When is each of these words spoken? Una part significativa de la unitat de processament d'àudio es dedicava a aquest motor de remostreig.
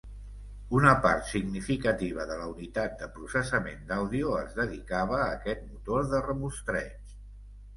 Una 0.77 0.93
part 1.01 1.27
significativa 1.31 2.25
de 2.31 2.37
la 2.39 2.47
unitat 2.53 2.97
de 3.01 3.09
processament 3.19 3.85
d'àudio 3.93 4.33
es 4.41 4.57
dedicava 4.61 5.21
a 5.27 5.31
aquest 5.37 5.63
motor 5.69 6.09
de 6.15 6.25
remostreig. 6.31 7.17